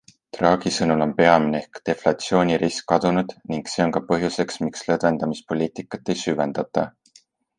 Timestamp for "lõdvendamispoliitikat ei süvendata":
4.89-6.87